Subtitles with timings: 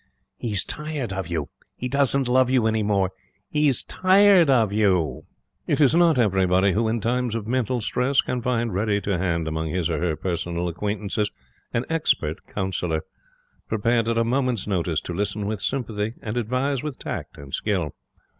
[0.37, 1.49] 'He's tired of you.
[1.75, 3.11] He doesn't love you any more.
[3.51, 5.25] He's tired of you.'
[5.67, 9.47] It is not everybody who, in times of mental stress, can find ready to hand
[9.47, 11.29] among his or her personal acquaintances
[11.71, 13.03] an expert counsellor,
[13.69, 17.93] prepared at a moment's notice to listen with sympathy and advise with tact and skill.